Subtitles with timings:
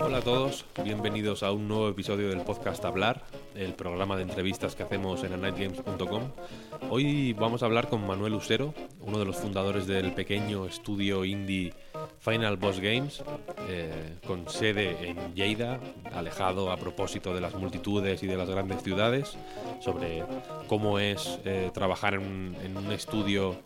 [0.00, 3.24] Hola a todos, bienvenidos a un nuevo episodio del podcast Hablar,
[3.56, 6.30] el programa de entrevistas que hacemos en anightgames.com.
[6.90, 11.74] Hoy vamos a hablar con Manuel Usero, uno de los fundadores del pequeño estudio indie
[12.20, 13.24] Final Boss Games,
[13.70, 15.78] eh, con sede en Lleida,
[16.14, 19.36] alejado a propósito de las multitudes y de las grandes ciudades,
[19.80, 20.24] sobre
[20.68, 23.56] cómo es eh, trabajar en un, estudio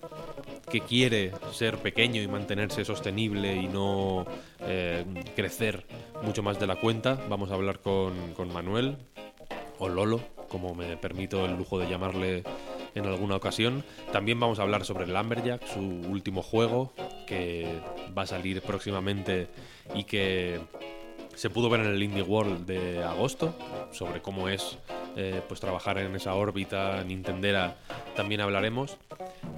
[0.71, 4.27] que quiere ser pequeño y mantenerse sostenible y no
[4.63, 5.05] eh,
[5.37, 5.87] crecer
[6.25, 7.21] mucho más de la cuenta.
[7.29, 8.97] Vamos a hablar con, con Manuel,
[9.79, 12.43] o Lolo, como me permito el lujo de llamarle
[12.97, 13.85] en alguna ocasión.
[14.11, 16.93] También vamos a hablar sobre Lumberjack, su último juego,
[17.27, 17.81] que
[18.17, 19.49] va a salir próximamente
[19.95, 20.61] y que
[21.35, 23.55] se pudo ver en el Indie World de agosto,
[23.91, 24.79] sobre cómo es
[25.17, 27.77] eh, pues trabajar en esa órbita Nintendera,
[28.17, 28.97] también hablaremos.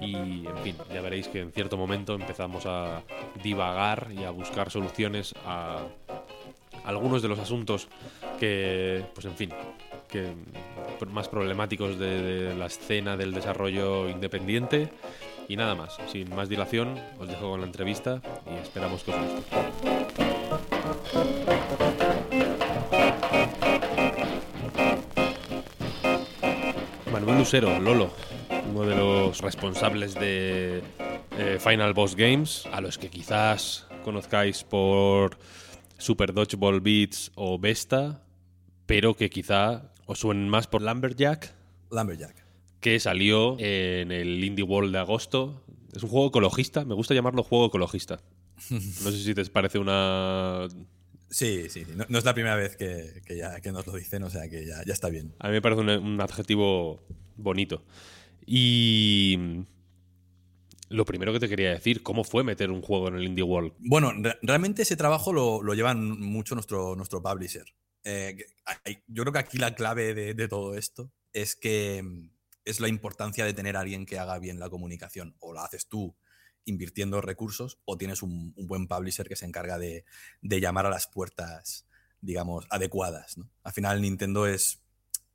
[0.01, 3.03] Y en fin, ya veréis que en cierto momento empezamos a
[3.43, 5.79] divagar y a buscar soluciones a
[6.85, 7.87] algunos de los asuntos
[8.39, 9.49] que, pues en fin,
[10.09, 10.33] que
[11.07, 14.89] más problemáticos de, de la escena del desarrollo independiente.
[15.47, 19.17] Y nada más, sin más dilación, os dejo con la entrevista y esperamos que os
[19.17, 20.55] guste.
[27.11, 28.11] Manuel Lucero, Lolo,
[28.69, 30.81] uno de los responsables de
[31.37, 35.37] eh, Final Boss Games, a los que quizás conozcáis por
[35.97, 38.21] Super Dodgeball Beats o Vesta,
[38.85, 41.53] pero que quizá os suenen más por Lumberjack,
[41.91, 42.44] Lumberjack.
[42.79, 45.63] Que salió en el Indie World de agosto.
[45.95, 48.19] Es un juego ecologista, me gusta llamarlo juego ecologista.
[48.69, 50.67] No sé si te parece una...
[51.29, 51.91] Sí, sí, sí.
[51.95, 54.47] No, no es la primera vez que, que ya, que nos lo dicen, o sea
[54.49, 55.33] que ya, ya está bien.
[55.39, 57.01] A mí me parece un, un adjetivo
[57.35, 57.83] bonito.
[58.45, 59.65] Y
[60.89, 63.73] lo primero que te quería decir, ¿cómo fue meter un juego en el Indie World?
[63.79, 67.65] Bueno, re- realmente ese trabajo lo, lo llevan mucho nuestro, nuestro publisher.
[68.03, 68.37] Eh,
[69.07, 72.29] yo creo que aquí la clave de, de todo esto es que mm,
[72.65, 75.35] es la importancia de tener a alguien que haga bien la comunicación.
[75.39, 76.15] O la haces tú
[76.65, 80.03] invirtiendo recursos o tienes un, buen publisher que se encarga de,
[80.41, 81.87] de llamar a las puertas,
[82.21, 83.37] digamos, adecuadas.
[83.37, 83.49] ¿no?
[83.63, 84.81] Al final Nintendo es,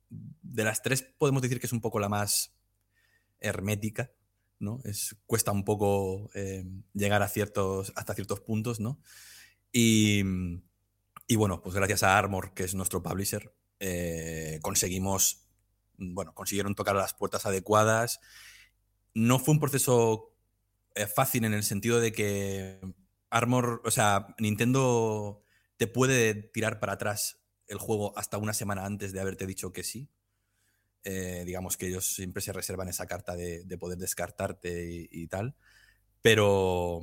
[0.09, 2.53] de las tres podemos decir que es un poco la más
[3.39, 4.11] hermética,
[4.59, 4.79] ¿no?
[4.83, 8.99] Es, cuesta un poco eh, llegar a ciertos, hasta ciertos puntos, ¿no?
[9.71, 10.21] Y,
[11.27, 15.47] y bueno, pues gracias a Armor, que es nuestro publisher, eh, conseguimos,
[15.97, 18.19] bueno, consiguieron tocar las puertas adecuadas.
[19.13, 20.35] No fue un proceso
[20.95, 22.79] eh, fácil en el sentido de que
[23.29, 25.43] Armor, o sea, Nintendo
[25.77, 29.83] te puede tirar para atrás el juego hasta una semana antes de haberte dicho que
[29.83, 30.09] sí.
[31.03, 35.55] Eh, digamos que ellos siempre se reservan esa carta de, de poder descartarte y tal.
[36.21, 37.01] Pero,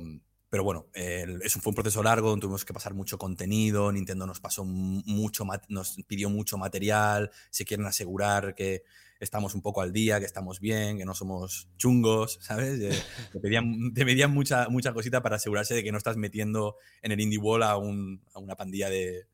[0.49, 4.65] pero bueno, eso fue un proceso largo, tuvimos que pasar mucho contenido, Nintendo nos pasó
[4.65, 8.83] mu- mucho, nos pidió mucho material, se quieren asegurar que
[9.19, 12.79] estamos un poco al día, que estamos bien, que no somos chungos, ¿sabes?
[12.79, 12.89] Eh,
[13.33, 17.11] te pedían, te pedían mucha, mucha cosita para asegurarse de que no estás metiendo en
[17.11, 19.27] el indie wall a, un- a una pandilla de,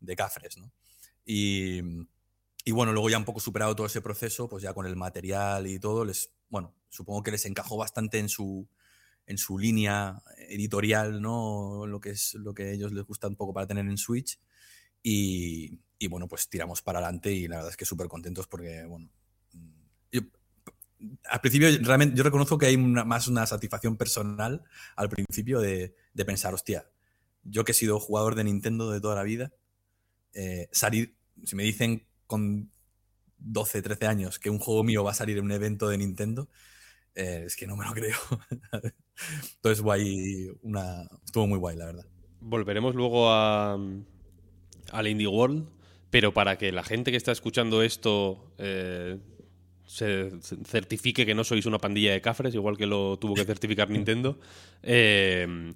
[0.00, 0.70] de cafres, ¿no?
[1.24, 1.80] Y,
[2.64, 5.66] y bueno, luego ya un poco superado todo ese proceso, pues ya con el material
[5.66, 8.68] y todo, les, bueno, supongo que les encajó bastante en su,
[9.32, 11.86] en su línea editorial, ¿no?
[11.86, 14.38] Lo que es lo que a ellos les gusta un poco para tener en Switch.
[15.02, 18.84] Y, y bueno, pues tiramos para adelante y la verdad es que súper contentos porque,
[18.86, 19.10] bueno,
[20.10, 20.22] yo,
[21.28, 24.62] al principio realmente yo reconozco que hay una- más una satisfacción personal
[24.96, 26.88] al principio de, de pensar, hostia,
[27.44, 29.52] yo que he sido jugador de Nintendo de toda la vida,
[30.34, 32.70] eh, salir, si me dicen con
[33.38, 36.48] 12, 13 años que un juego mío va a salir en un evento de Nintendo,
[37.14, 38.16] eh, es que no me lo creo.
[39.56, 42.06] Entonces, guay, una, estuvo muy guay, la verdad.
[42.40, 43.78] Volveremos luego a,
[44.92, 45.68] al Indie World,
[46.10, 49.18] pero para que la gente que está escuchando esto eh,
[49.86, 53.44] se se certifique que no sois una pandilla de cafres, igual que lo tuvo que
[53.44, 54.38] certificar Nintendo,
[54.82, 55.72] eh,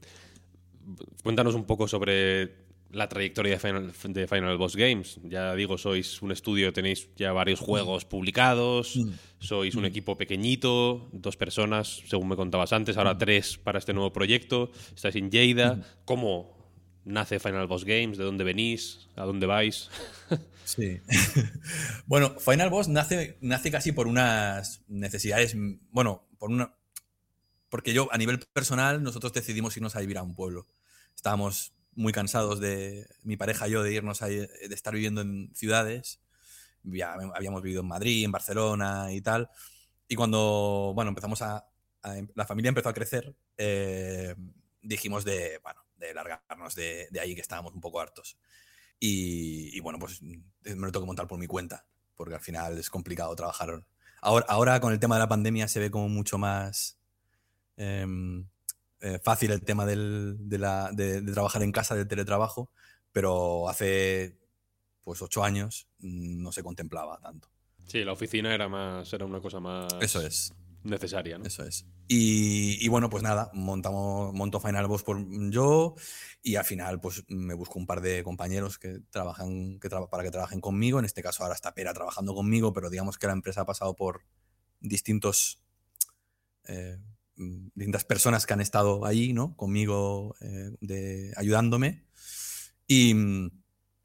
[1.23, 5.19] cuéntanos un poco sobre la trayectoria de Final, de Final, Boss Games.
[5.25, 9.11] Ya digo, sois un estudio, tenéis ya varios juegos publicados, mm.
[9.39, 9.87] sois un mm.
[9.87, 13.19] equipo pequeñito, dos personas, según me contabas antes, ahora mm.
[13.19, 15.81] tres para este nuevo proyecto, estáis en Lleida.
[16.05, 16.57] ¿Cómo
[17.05, 18.19] nace Final Boss Games?
[18.19, 19.09] ¿De dónde venís?
[19.17, 19.91] ¿A dónde vais?
[20.67, 21.01] Sí.
[22.07, 25.55] bueno, Final Boss nace, nace casi por unas necesidades,
[25.93, 26.75] bueno, por una...
[27.69, 30.67] Porque yo, a nivel personal, nosotros decidimos irnos a vivir a un pueblo.
[31.15, 35.51] Estábamos muy cansados de mi pareja y yo de irnos a, de estar viviendo en
[35.55, 36.21] ciudades.
[36.85, 39.51] Ya habíamos vivido en Madrid, en Barcelona y tal.
[40.07, 41.67] Y cuando, bueno, empezamos a,
[42.35, 44.37] la familia empezó a crecer, eh,
[44.83, 48.39] dijimos de, bueno, de largarnos de, ahí que estábamos un poco hartos.
[49.01, 52.89] Y, bueno, pues me lo tengo que montar por mi cuenta, porque al final es
[52.89, 53.85] complicado trabajar.
[54.21, 56.99] Ahora, ahora con el tema de la pandemia se ve como mucho más...
[57.77, 58.49] Em,
[59.07, 62.73] eh, fácil el tema del, de, la, de, trabajar en casa, del teletrabajo,
[63.13, 64.37] pero hace
[65.05, 67.49] pues ocho años mm, no se contemplaba tanto.
[67.87, 69.95] Sí, la oficina era más, era una cosa más.
[70.01, 70.53] Eso es.
[70.83, 71.45] Necesaria, ¿no?
[71.45, 71.87] Eso es.
[72.09, 75.95] Y, bueno, pues nada, montamos, monto Final Boss por yo
[76.43, 80.31] y al final pues me busco un par de compañeros que trabajan, que para que
[80.31, 80.99] trabajen conmigo.
[80.99, 83.95] En este caso ahora está Pera trabajando conmigo, pero digamos que la empresa ha pasado
[83.95, 84.23] por
[84.81, 85.61] distintos
[86.65, 86.99] eh,
[87.37, 89.57] Mm, distintas personas que han estado ahí, ¿no?
[89.57, 92.05] Conmigo, eh, de, ayudándome.
[92.87, 93.51] Y, mm,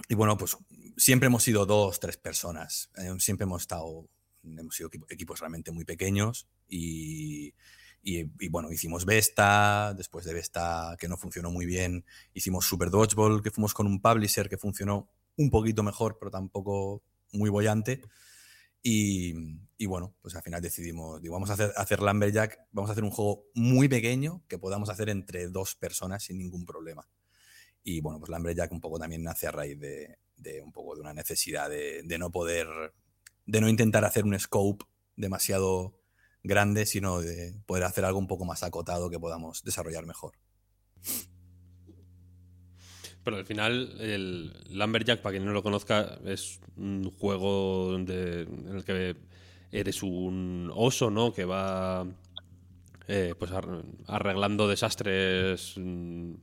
[0.10, 0.58] y, bueno, pues
[0.98, 2.92] siempre hemos sido dos, tres personas.
[2.98, 4.08] Eh, siempre hemos estado,
[4.44, 7.54] hemos sido equipos realmente muy pequeños y,
[8.04, 13.44] y, bueno, hicimos Vesta, después de Vesta, que no funcionó muy bien, hicimos Super Dodgeball,
[13.44, 18.02] que fuimos con un publisher que funcionó un poquito mejor, pero tampoco muy bollante.
[18.84, 23.04] Y, bueno, pues al final decidimos, digo, vamos a hacer, hacer Lumberjack, vamos a hacer
[23.04, 27.08] un juego muy pequeño que podamos hacer entre dos personas sin ningún problema.
[27.84, 30.18] Y bueno, pues Lumberjack un poco también nace a raíz de,
[30.64, 32.68] un poco de una necesidad de, de, no poder,
[33.46, 34.86] de no intentar hacer un scope
[35.16, 36.00] demasiado
[36.44, 40.34] grande, sino de poder hacer algo un poco más acotado que podamos desarrollar mejor.
[43.24, 48.84] Pero al final, el Lumberjack, para quien no lo conozca, es un juego en el
[48.84, 49.16] que
[49.72, 51.32] eres un oso, ¿no?
[51.32, 52.06] Que va
[53.08, 53.52] eh, pues
[54.08, 56.34] arreglando desastres mm,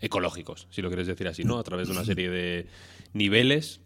[0.00, 1.58] ecológicos, si lo quieres decir así, ¿no?
[1.58, 2.66] A través de una serie de
[3.12, 3.80] niveles.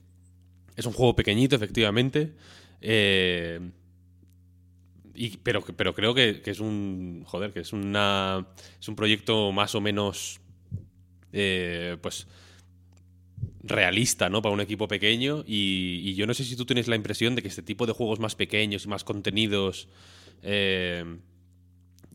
[0.77, 2.33] Es un juego pequeñito, efectivamente.
[2.81, 3.61] Eh,
[5.43, 7.23] pero, pero creo que, que, es un.
[7.27, 8.47] Joder, que es una.
[8.81, 10.41] Es un proyecto más o menos
[11.33, 12.27] eh, pues
[13.63, 14.43] realista, ¿no?
[14.43, 15.45] Para un equipo pequeño.
[15.47, 18.21] Y, yo no sé si tú tienes la impresión de que este tipo de juegos
[18.21, 19.89] más pequeños y más contenidos
[20.43, 21.05] eh,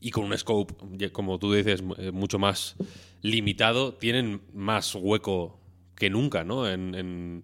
[0.02, 2.76] y con un scope, como tú dices, eh, mucho más
[3.22, 5.60] limitado, tienen más hueco
[5.96, 6.70] que nunca, ¿no?
[6.70, 7.44] En,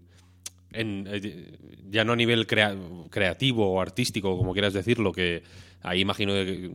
[1.90, 5.44] ya no a nivel creativo o artístico, como quieras decirlo, que
[5.82, 6.72] ahí imagino que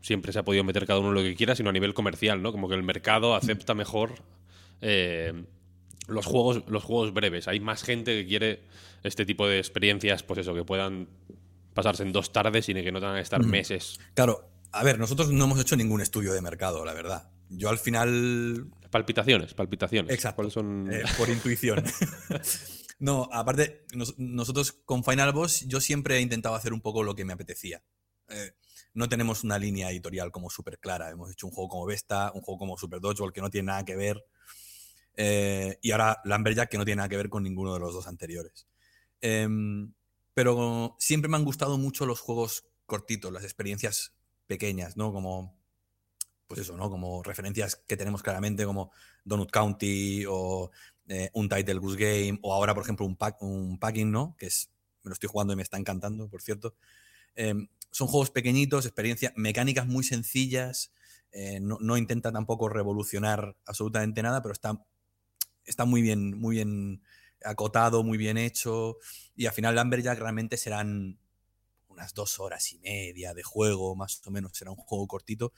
[0.00, 2.50] siempre se ha podido meter cada uno lo que quiera, sino a nivel comercial, ¿no?
[2.50, 4.14] Como que el mercado acepta mejor
[4.80, 5.44] eh,
[6.08, 7.48] los, juegos, los juegos breves.
[7.48, 8.62] Hay más gente que quiere
[9.02, 11.08] este tipo de experiencias, pues eso, que puedan
[11.74, 14.00] pasarse en dos tardes y que no tengan que estar meses.
[14.14, 17.30] Claro, a ver, nosotros no hemos hecho ningún estudio de mercado, la verdad.
[17.48, 18.66] Yo al final.
[18.90, 20.12] Palpitaciones, palpitaciones.
[20.12, 20.42] Exacto.
[20.90, 21.84] Eh, por intuición.
[22.98, 23.84] no, aparte,
[24.16, 27.82] nosotros con Final Boss, yo siempre he intentado hacer un poco lo que me apetecía.
[28.28, 28.52] Eh,
[28.94, 31.10] no tenemos una línea editorial como súper clara.
[31.10, 33.84] Hemos hecho un juego como Vesta, un juego como Super Dodgeball que no tiene nada
[33.84, 34.24] que ver
[35.16, 38.06] eh, y ahora Lumberjack, que no tiene nada que ver con ninguno de los dos
[38.06, 38.66] anteriores.
[39.20, 39.92] Em,
[40.34, 44.14] pero siempre me han gustado mucho los juegos cortitos, las experiencias
[44.46, 45.12] pequeñas, ¿no?
[45.12, 45.58] Como,
[46.46, 46.90] pues eso, ¿no?
[46.90, 48.92] Como referencias que tenemos claramente, como
[49.24, 50.70] Donut County o
[51.08, 54.36] eh, un Title Goose Game, o ahora, por ejemplo, un, pack, un Packing, ¿no?
[54.38, 54.70] Que es,
[55.02, 56.74] me lo estoy jugando y me está encantando, por cierto.
[57.34, 60.92] Em, son juegos pequeñitos, experiencias, mecánicas muy sencillas,
[61.32, 64.84] eh, no, no, intenta tampoco revolucionar absolutamente nada, pero está
[65.66, 67.02] está muy bien, muy bien
[67.44, 68.98] acotado, muy bien hecho.
[69.34, 71.18] Y al final Lumberjack realmente serán
[71.88, 75.52] unas dos horas y media de juego, más o menos, será un juego cortito.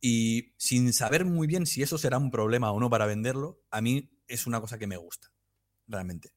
[0.00, 3.80] Y sin saber muy bien si eso será un problema o no para venderlo, a
[3.80, 5.32] mí es una cosa que me gusta,
[5.86, 6.32] realmente.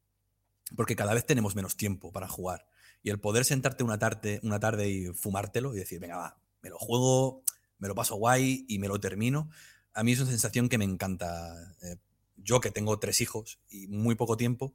[0.75, 2.65] Porque cada vez tenemos menos tiempo para jugar.
[3.03, 6.69] Y el poder sentarte una tarde, una tarde y fumártelo y decir, venga, va, me
[6.69, 7.43] lo juego,
[7.77, 9.49] me lo paso guay y me lo termino,
[9.93, 11.75] a mí es una sensación que me encanta.
[11.81, 11.97] Eh,
[12.43, 14.73] yo que tengo tres hijos y muy poco tiempo,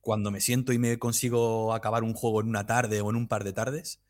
[0.00, 3.28] cuando me siento y me consigo acabar un juego en una tarde o en un
[3.28, 4.00] par de tardes,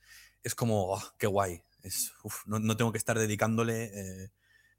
[0.42, 1.62] es como, oh, qué guay.
[1.82, 2.12] Es,
[2.46, 3.90] no, tengo que estar dedicándole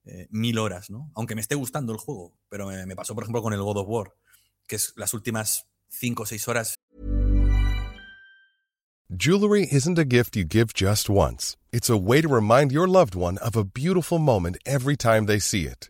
[0.06, 1.12] eh, mil horas, ¿no?
[1.16, 3.78] Aunque me esté gustando el juego, pero me, me pasó, por ejemplo, con el God
[3.78, 4.14] of War,
[4.68, 6.76] que es las últimas cinco o seis horas
[9.10, 11.56] Jewelry isn't a gift you give just once.
[11.72, 15.40] It's a way to remind your loved one of a beautiful moment every time they
[15.40, 15.90] see it.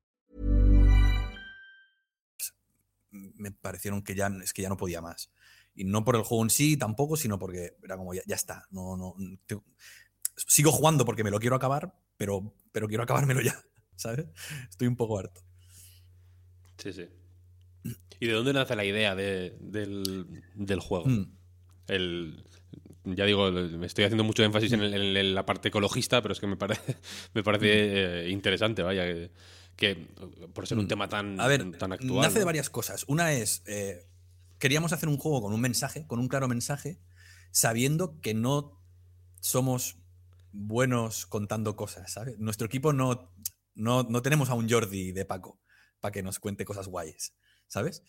[3.41, 5.31] Me parecieron que ya es que ya no podía más.
[5.73, 8.67] Y no por el juego en sí tampoco, sino porque era como ya, ya está.
[8.71, 9.57] No, no, te-
[10.35, 13.55] sigo jugando porque me lo quiero acabar, pero, pero quiero acabármelo ya.
[13.95, 14.25] ¿Sabes?
[14.69, 15.41] Estoy un poco harto.
[16.77, 17.05] Sí, sí.
[18.19, 21.05] ¿Y de dónde nace la idea de- del, del juego?
[21.07, 21.31] Mm.
[21.87, 22.43] El,
[23.03, 26.39] ya digo, me estoy haciendo mucho énfasis en, el- en la parte ecologista, pero es
[26.39, 26.97] que me parece,
[27.33, 29.31] me parece eh, interesante, vaya, que,
[29.81, 29.95] que
[30.53, 31.39] por ser un tema tan.
[31.41, 32.21] A ver, tan actual.
[32.21, 32.45] nace de ¿no?
[32.45, 33.03] varias cosas.
[33.07, 34.07] Una es, eh,
[34.59, 36.99] queríamos hacer un juego con un mensaje, con un claro mensaje,
[37.49, 38.79] sabiendo que no
[39.39, 39.97] somos
[40.51, 42.37] buenos contando cosas, ¿sabes?
[42.37, 43.33] Nuestro equipo no,
[43.73, 45.59] no, no tenemos a un Jordi de Paco
[45.99, 47.33] para que nos cuente cosas guays,
[47.67, 48.03] ¿sabes?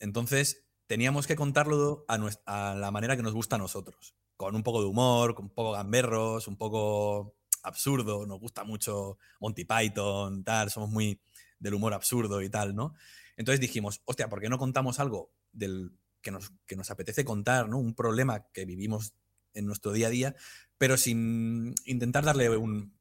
[0.00, 4.56] Entonces, teníamos que contarlo a, nues- a la manera que nos gusta a nosotros, con
[4.56, 9.64] un poco de humor, con un poco gamberros, un poco absurdo, nos gusta mucho Monty
[9.64, 11.20] Python, tal, somos muy
[11.58, 12.94] del humor absurdo y tal, ¿no?
[13.36, 17.68] Entonces dijimos, hostia, ¿por qué no contamos algo del que nos, que nos apetece contar,
[17.68, 17.78] ¿no?
[17.78, 19.14] Un problema que vivimos
[19.54, 20.36] en nuestro día a día,
[20.78, 22.94] pero sin intentar darle un-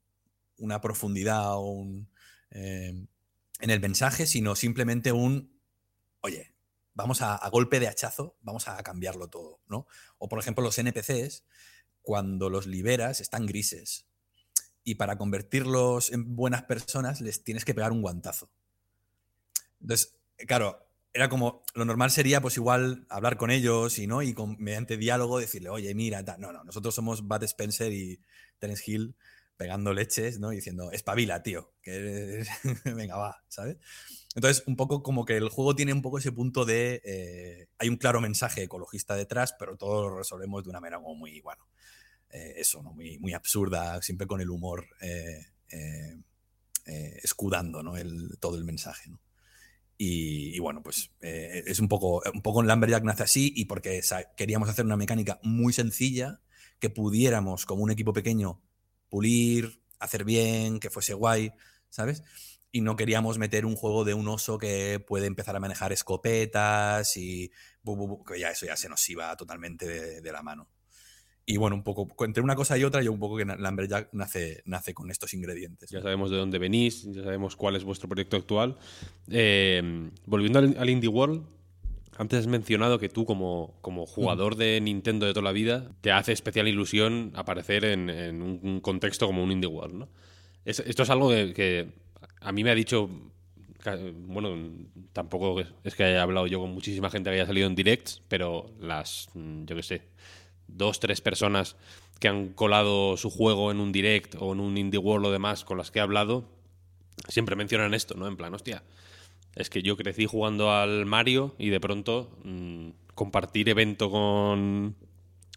[0.58, 2.10] una profundidad o un,
[2.52, 3.08] eh,
[3.60, 5.60] en el mensaje, sino simplemente un,
[6.22, 6.54] oye,
[6.94, 9.88] vamos a, a golpe de hachazo, vamos a cambiarlo todo, ¿no?
[10.18, 11.46] O por ejemplo los NPCs,
[12.02, 14.08] cuando los liberas, están grises.
[14.84, 18.50] Y para convertirlos en buenas personas les tienes que pegar un guantazo.
[19.80, 20.16] Entonces,
[20.48, 24.22] claro, era como, lo normal sería pues igual hablar con ellos y, ¿no?
[24.22, 28.22] y mediante diálogo decirle, oye, mira, no, no, nosotros somos Bud Spencer y
[28.60, 29.16] Terence Hill
[29.62, 30.52] pegando leches, ¿no?
[30.52, 32.44] Y diciendo, espabila, tío, que
[32.96, 33.78] venga, va, ¿sabes?
[34.34, 37.90] Entonces, un poco como que el juego tiene un poco ese punto de, eh, hay
[37.90, 41.68] un claro mensaje ecologista detrás, pero todo lo resolvemos de una manera muy, bueno,
[42.34, 42.94] eh, eso, ¿no?
[42.94, 46.18] Muy, muy absurda, siempre con el humor eh, eh,
[46.86, 47.96] eh, escudando, ¿no?
[47.96, 49.22] El, todo el mensaje, ¿no?
[49.98, 54.02] Y, bueno, pues eh, es un poco, un poco en Lumberjack nace así y porque
[54.36, 56.42] queríamos hacer una mecánica muy sencilla
[56.80, 58.64] que pudiéramos, como un equipo pequeño,
[59.10, 61.52] pulir, hacer bien, que fuese guay,
[61.90, 62.24] ¿sabes?
[62.72, 67.16] Y no queríamos meter un juego de un oso que puede empezar a manejar escopetas
[67.16, 67.52] y
[68.28, 70.68] que ya eso ya se nos iba totalmente de la mano.
[71.46, 74.62] Y bueno, un poco, entre una cosa y otra, yo un poco que Lumberjack nace,
[74.66, 75.90] nace con estos ingredientes.
[75.90, 78.78] Ya sabemos de dónde venís, ya sabemos cuál es vuestro proyecto actual.
[79.30, 81.44] Eh, volviendo al, al Indie World,
[82.18, 86.12] antes has mencionado que tú, como, como jugador de Nintendo de toda la vida, te
[86.12, 90.10] hace especial ilusión aparecer en, en un contexto como un Indie World, ¿no?
[90.64, 91.90] Es- esto es algo que, que
[92.40, 93.10] a mí me ha dicho.
[94.28, 94.56] Bueno,
[95.12, 98.70] tampoco es- que haya hablado yo con muchísima gente que haya salido en directs, pero
[98.80, 100.02] las, mm, yo qué sé,
[100.76, 101.76] dos, tres personas
[102.20, 105.66] que han colado su juego en un direct o en un indie world o demás
[105.66, 106.46] con las que he hablado,
[107.28, 108.28] siempre mencionan esto, ¿no?
[108.28, 108.84] En plan, hostia,
[109.56, 114.96] es que yo crecí jugando al Mario y de pronto mm, compartir evento con...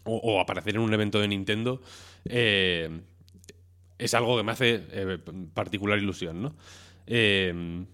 [0.07, 1.81] O, aparecer en un evento de Nintendo
[2.25, 3.01] eh,
[3.97, 5.17] es algo que me hace eh,
[5.51, 6.55] particular ilusión, ¿no?
[7.07, 7.85] Eh,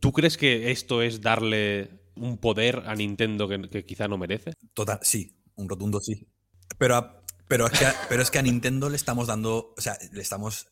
[0.00, 4.52] ¿Tú crees que esto es darle un poder a Nintendo que, quizá no merece?
[4.74, 6.26] Total, sí, un rotundo sí.
[6.78, 9.80] Pero, a- pero, es que, a- pero es que a Nintendo le estamos dando, o
[9.80, 10.68] sea, le estamos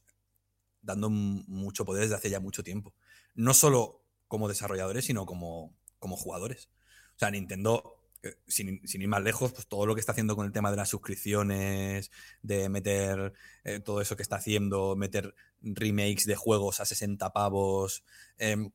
[0.82, 2.94] dando mucho poder desde hace ya mucho tiempo.
[3.34, 6.70] No solo como desarrolladores, sino como, como jugadores.
[7.16, 10.36] O sea, Nintendo, eh, sin, sin ir más lejos, pues todo lo que está haciendo
[10.36, 12.10] con el tema de las suscripciones,
[12.42, 13.32] de meter
[13.64, 18.04] eh, todo eso que está haciendo, meter remakes de juegos a 60 pavos.
[18.38, 18.70] em,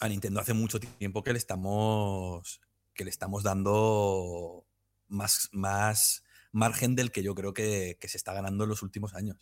[0.00, 2.60] a Nintendo hace mucho tiempo que le estamos
[2.94, 4.66] que le estamos dando
[5.08, 9.14] más, más margen del que yo creo que, que se está ganando en los últimos
[9.14, 9.38] años.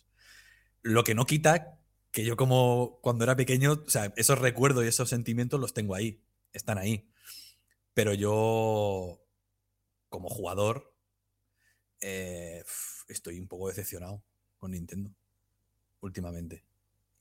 [0.81, 1.79] Lo que no quita
[2.11, 5.95] que yo como cuando era pequeño, o sea, esos recuerdos y esos sentimientos los tengo
[5.95, 6.23] ahí,
[6.53, 7.11] están ahí.
[7.93, 9.21] Pero yo,
[10.09, 10.93] como jugador,
[12.01, 12.63] eh,
[13.07, 14.23] estoy un poco decepcionado
[14.57, 15.13] con Nintendo
[16.01, 16.63] últimamente.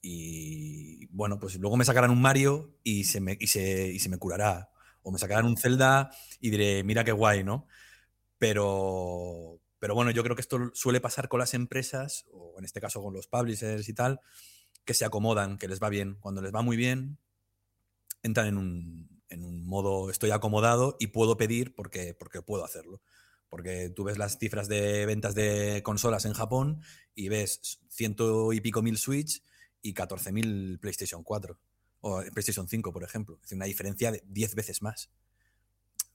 [0.00, 4.09] Y bueno, pues luego me sacarán un Mario y se me, y se, y se
[4.09, 4.71] me curará.
[5.02, 7.67] O me sacarán un Zelda y diré, mira qué guay, ¿no?
[8.38, 12.81] Pero, pero bueno, yo creo que esto suele pasar con las empresas, o en este
[12.81, 14.21] caso con los publishers y tal,
[14.85, 16.17] que se acomodan, que les va bien.
[16.21, 17.19] Cuando les va muy bien,
[18.23, 23.02] entran en un, en un modo estoy acomodado y puedo pedir porque, porque puedo hacerlo.
[23.49, 26.83] Porque tú ves las cifras de ventas de consolas en Japón
[27.14, 29.43] y ves ciento y pico mil Switch
[29.82, 31.58] y 14.000 PlayStation 4
[32.00, 33.40] o PlayStation 5, por ejemplo.
[33.44, 35.11] Es una diferencia de 10 veces más.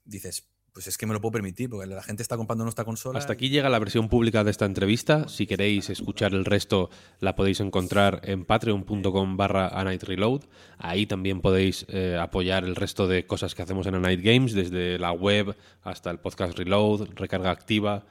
[0.05, 3.19] Dices, pues es que me lo puedo permitir, porque la gente está comprando nuestra consola.
[3.19, 5.27] Hasta aquí llega la versión pública de esta entrevista.
[5.27, 6.89] Si queréis escuchar el resto,
[7.19, 10.41] la podéis encontrar en patreon.com barra Reload.
[10.79, 14.53] Ahí también podéis eh, apoyar el resto de cosas que hacemos en A Night Games,
[14.53, 18.05] desde la web hasta el podcast Reload, recarga activa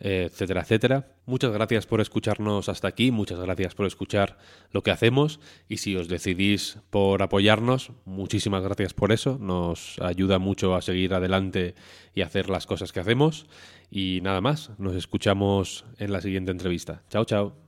[0.00, 1.06] etcétera, etcétera.
[1.26, 4.38] Muchas gracias por escucharnos hasta aquí, muchas gracias por escuchar
[4.70, 10.38] lo que hacemos y si os decidís por apoyarnos, muchísimas gracias por eso, nos ayuda
[10.38, 11.74] mucho a seguir adelante
[12.14, 13.46] y hacer las cosas que hacemos
[13.90, 17.02] y nada más, nos escuchamos en la siguiente entrevista.
[17.10, 17.67] Chao, chao.